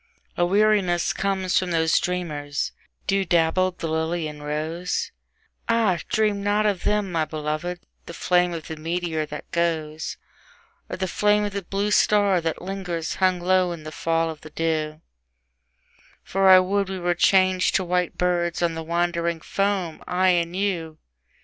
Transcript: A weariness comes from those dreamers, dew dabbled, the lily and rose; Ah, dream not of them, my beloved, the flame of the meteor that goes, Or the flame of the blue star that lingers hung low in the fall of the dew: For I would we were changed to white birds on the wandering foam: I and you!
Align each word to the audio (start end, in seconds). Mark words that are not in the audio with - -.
A 0.35 0.47
weariness 0.47 1.13
comes 1.13 1.59
from 1.59 1.69
those 1.69 1.99
dreamers, 1.99 2.71
dew 3.05 3.23
dabbled, 3.23 3.77
the 3.77 3.87
lily 3.87 4.27
and 4.27 4.43
rose; 4.43 5.11
Ah, 5.69 5.99
dream 6.09 6.41
not 6.41 6.65
of 6.65 6.81
them, 6.85 7.11
my 7.11 7.23
beloved, 7.23 7.81
the 8.07 8.13
flame 8.15 8.51
of 8.51 8.65
the 8.67 8.77
meteor 8.77 9.27
that 9.27 9.51
goes, 9.51 10.17
Or 10.89 10.97
the 10.97 11.07
flame 11.07 11.43
of 11.45 11.53
the 11.53 11.61
blue 11.61 11.91
star 11.91 12.41
that 12.41 12.63
lingers 12.63 13.17
hung 13.21 13.39
low 13.39 13.71
in 13.73 13.83
the 13.83 13.91
fall 13.91 14.31
of 14.31 14.41
the 14.41 14.49
dew: 14.49 15.01
For 16.23 16.49
I 16.49 16.57
would 16.59 16.89
we 16.89 16.97
were 16.97 17.13
changed 17.13 17.75
to 17.75 17.83
white 17.83 18.17
birds 18.17 18.63
on 18.63 18.73
the 18.73 18.81
wandering 18.81 19.39
foam: 19.39 20.03
I 20.07 20.29
and 20.29 20.55
you! 20.55 20.97